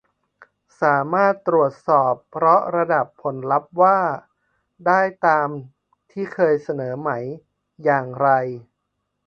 [0.81, 3.99] สามารถตรวจสอบเฉพาะระดับผลลัพธ์ว่า
[4.85, 5.47] ได้ตาม
[6.11, 7.09] ที่เคยเสนอไหม
[7.83, 8.29] อย่างไร